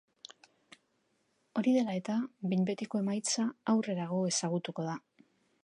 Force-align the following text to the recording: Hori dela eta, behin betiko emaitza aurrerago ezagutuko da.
Hori 1.59 1.73
dela 1.75 1.93
eta, 1.99 2.15
behin 2.45 2.65
betiko 2.71 3.03
emaitza 3.03 3.47
aurrerago 3.75 4.23
ezagutuko 4.31 4.89
da. 4.91 4.97